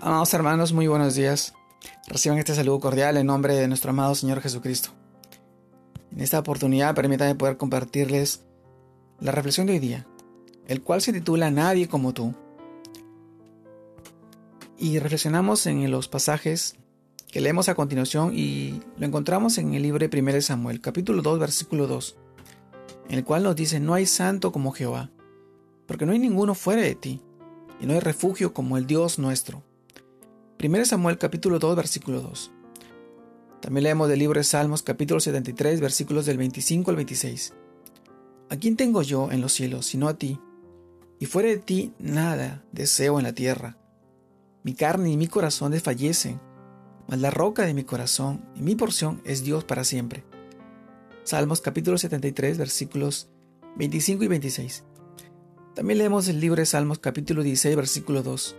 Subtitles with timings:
[0.00, 1.54] Amados hermanos, muy buenos días.
[2.06, 4.90] Reciban este saludo cordial en nombre de nuestro amado Señor Jesucristo.
[6.12, 8.44] En esta oportunidad permítanme poder compartirles
[9.18, 10.06] la reflexión de hoy día,
[10.68, 12.32] el cual se titula Nadie como tú.
[14.78, 16.76] Y reflexionamos en los pasajes
[17.26, 21.40] que leemos a continuación y lo encontramos en el libro de 1 Samuel, capítulo 2,
[21.40, 22.16] versículo 2,
[23.08, 25.10] en el cual nos dice, no hay santo como Jehová,
[25.86, 27.20] porque no hay ninguno fuera de ti,
[27.80, 29.64] y no hay refugio como el Dios nuestro.
[30.60, 32.50] 1 Samuel capítulo 2 versículo 2.
[33.60, 37.54] También leemos del libro de Salmos capítulo 73 versículos del 25 al 26.
[38.50, 40.40] ¿A quién tengo yo en los cielos sino a ti?
[41.20, 43.78] Y fuera de ti nada deseo en la tierra.
[44.64, 46.40] Mi carne y mi corazón desfallecen,
[47.06, 50.24] mas la roca de mi corazón y mi porción es Dios para siempre.
[51.22, 53.28] Salmos capítulo 73 versículos
[53.76, 54.82] 25 y 26.
[55.76, 58.56] También leemos el libro de Salmos capítulo 16 versículo 2.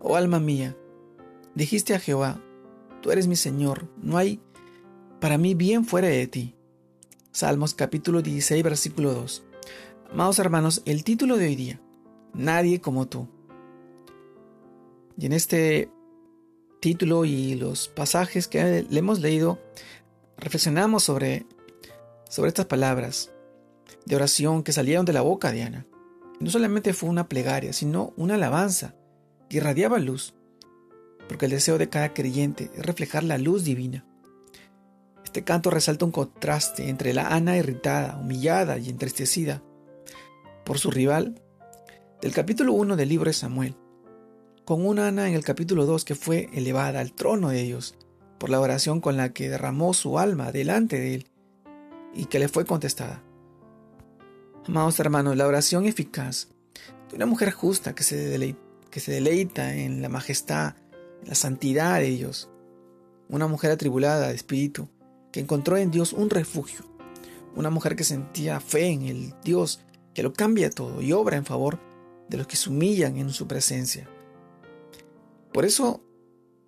[0.00, 0.76] Oh alma mía,
[1.58, 2.40] Dijiste a Jehová,
[3.02, 4.40] Tú eres mi Señor, no hay
[5.18, 6.54] para mí bien fuera de ti.
[7.32, 9.42] Salmos capítulo 16, versículo 2.
[10.12, 11.80] Amados hermanos, el título de hoy día,
[12.32, 13.26] Nadie como tú.
[15.18, 15.90] Y en este
[16.78, 19.58] título y los pasajes que le hemos leído,
[20.36, 21.44] reflexionamos sobre,
[22.30, 23.32] sobre estas palabras
[24.06, 25.86] de oración que salieron de la boca de Ana.
[26.38, 28.94] no solamente fue una plegaria, sino una alabanza
[29.48, 30.37] que irradiaba luz
[31.28, 34.04] porque el deseo de cada creyente es reflejar la luz divina.
[35.24, 39.62] Este canto resalta un contraste entre la Ana irritada, humillada y entristecida
[40.64, 41.42] por su rival
[42.22, 43.76] del capítulo 1 del libro de Samuel,
[44.64, 47.94] con una Ana en el capítulo 2 que fue elevada al trono de Dios
[48.38, 51.26] por la oración con la que derramó su alma delante de él
[52.14, 53.22] y que le fue contestada.
[54.66, 56.48] Amados hermanos, la oración eficaz
[57.10, 60.74] de una mujer justa que se, deleita, que se deleita en la majestad
[61.24, 62.50] la santidad de Dios.
[63.28, 64.88] Una mujer atribulada de espíritu
[65.32, 66.84] que encontró en Dios un refugio.
[67.54, 69.80] Una mujer que sentía fe en el Dios
[70.14, 71.78] que lo cambia todo y obra en favor
[72.28, 74.08] de los que se humillan en su presencia.
[75.52, 76.02] Por eso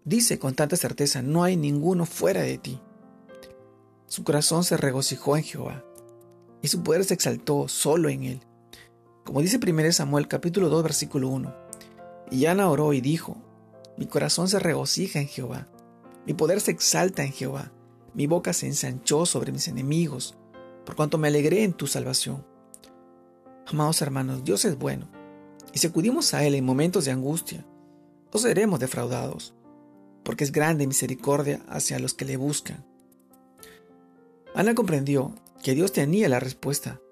[0.04, 2.80] dice con tanta certeza, no hay ninguno fuera de ti.
[4.06, 5.84] Su corazón se regocijó en Jehová
[6.62, 8.40] y su poder se exaltó solo en él.
[9.24, 11.54] Como dice 1 Samuel capítulo 2 versículo 1.
[12.30, 13.36] Y Ana oró y dijo,
[14.00, 15.68] mi corazón se regocija en Jehová.
[16.26, 17.70] Mi poder se exalta en Jehová.
[18.14, 20.38] Mi boca se ensanchó sobre mis enemigos,
[20.86, 22.42] por cuanto me alegré en tu salvación.
[23.66, 25.06] Amados hermanos, Dios es bueno,
[25.74, 27.66] y si acudimos a Él en momentos de angustia,
[28.32, 29.52] no seremos defraudados,
[30.24, 32.86] porque es grande misericordia hacia los que le buscan.
[34.54, 37.02] Ana comprendió que Dios tenía la respuesta.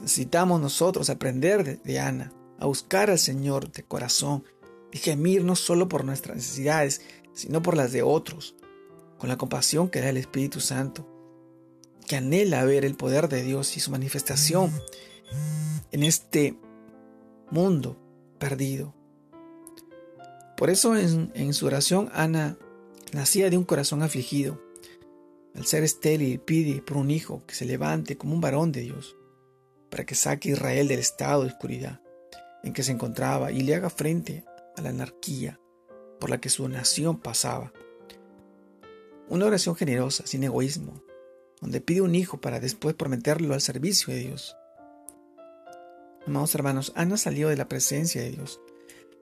[0.00, 4.42] Necesitamos nosotros aprender de, de Ana, a buscar al Señor de corazón
[4.92, 7.00] y gemir no solo por nuestras necesidades,
[7.32, 8.54] sino por las de otros,
[9.18, 11.08] con la compasión que da el Espíritu Santo,
[12.06, 14.70] que anhela ver el poder de Dios y su manifestación
[15.90, 16.56] en este
[17.50, 17.96] mundo
[18.38, 18.94] perdido.
[20.56, 22.58] Por eso en, su oración Ana
[23.12, 24.60] nacía de un corazón afligido.
[25.54, 29.16] Al ser estéril pide por un hijo que se levante como un varón de Dios,
[29.90, 32.00] para que saque a Israel del estado de oscuridad
[32.62, 34.44] en que se encontraba y le haga frente
[34.76, 35.60] a la anarquía
[36.20, 37.72] por la que su nación pasaba.
[39.28, 41.02] Una oración generosa, sin egoísmo,
[41.60, 44.56] donde pide un hijo para después prometerlo al servicio de Dios.
[46.26, 48.60] Amados hermanos, Ana salió de la presencia de Dios,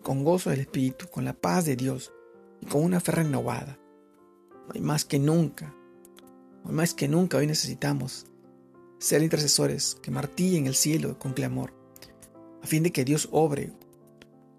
[0.02, 2.12] con gozo del Espíritu, con la paz de Dios
[2.60, 3.78] y con una fe renovada.
[4.74, 5.74] Hoy más que nunca,
[6.64, 8.26] hoy más que nunca, hoy necesitamos
[8.98, 11.72] ser intercesores que martillen el cielo con clamor,
[12.62, 13.72] a fin de que Dios obre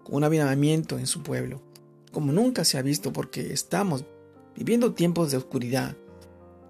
[0.08, 1.62] un avivamiento en su pueblo,
[2.10, 4.04] como nunca se ha visto porque estamos
[4.56, 5.96] viviendo tiempos de oscuridad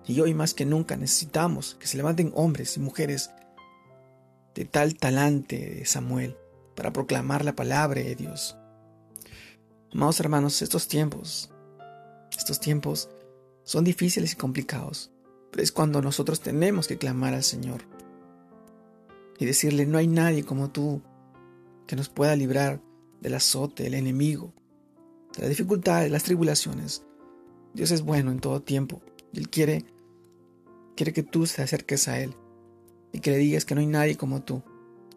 [0.06, 3.31] y hoy más que nunca necesitamos que se levanten hombres y mujeres
[4.54, 6.37] de tal talante de Samuel
[6.75, 8.56] para proclamar la palabra de Dios.
[9.92, 11.51] Amados hermanos, estos tiempos,
[12.36, 13.10] estos tiempos
[13.65, 15.10] son difíciles y complicados,
[15.51, 17.83] pero es cuando nosotros tenemos que clamar al Señor
[19.39, 21.03] y decirle, no hay nadie como tú
[21.86, 22.80] que nos pueda librar
[23.22, 24.53] del azote, del enemigo,
[25.36, 27.04] de la dificultad, de las tribulaciones.
[27.72, 29.01] Dios es bueno en todo tiempo
[29.33, 29.86] Él quiere,
[30.95, 32.34] quiere que tú te acerques a Él
[33.13, 34.63] y que le digas que no hay nadie como tú,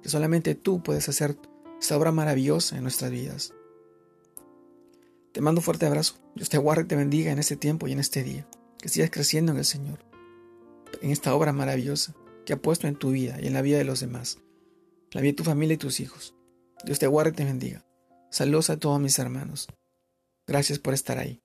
[0.01, 1.37] que solamente tú puedes hacer
[1.81, 3.53] esta obra maravillosa en nuestras vidas.
[5.31, 6.15] Te mando un fuerte abrazo.
[6.35, 8.47] Dios te guarde y te bendiga en este tiempo y en este día.
[8.77, 9.99] Que sigas creciendo en el Señor,
[11.01, 12.15] en esta obra maravillosa
[12.45, 14.37] que ha puesto en tu vida y en la vida de los demás,
[15.11, 16.35] la vida de tu familia y tus hijos.
[16.85, 17.84] Dios te guarde y te bendiga.
[18.35, 19.69] Saludos a todos mis hermanos.
[20.45, 21.44] Gracias por estar ahí.